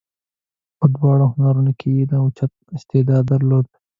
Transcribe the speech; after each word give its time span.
په 0.77 0.85
دواړو 0.95 1.25
هنرونو 1.33 1.71
کې 1.79 1.89
یې 1.97 2.03
اوچت 2.23 2.51
استعداد 2.75 3.23
درلود. 3.31 3.65